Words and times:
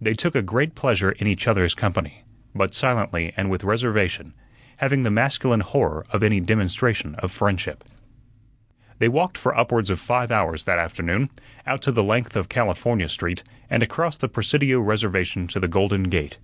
They 0.00 0.14
took 0.14 0.34
a 0.34 0.40
great 0.40 0.74
pleasure 0.74 1.12
in 1.12 1.26
each 1.26 1.46
other's 1.46 1.74
company, 1.74 2.24
but 2.54 2.72
silently 2.72 3.34
and 3.36 3.50
with 3.50 3.64
reservation, 3.64 4.32
having 4.78 5.02
the 5.02 5.10
masculine 5.10 5.60
horror 5.60 6.06
of 6.08 6.22
any 6.22 6.40
demonstration 6.40 7.16
of 7.16 7.30
friendship. 7.30 7.84
They 8.98 9.08
walked 9.10 9.36
for 9.36 9.54
upwards 9.54 9.90
of 9.90 10.00
five 10.00 10.30
hours 10.30 10.64
that 10.64 10.78
afternoon, 10.78 11.28
out 11.66 11.82
the 11.82 12.02
length 12.02 12.34
of 12.34 12.48
California 12.48 13.10
Street, 13.10 13.42
and 13.68 13.82
across 13.82 14.16
the 14.16 14.26
Presidio 14.30 14.80
Reservation 14.80 15.46
to 15.48 15.60
the 15.60 15.68
Golden 15.68 16.04
Gate. 16.04 16.38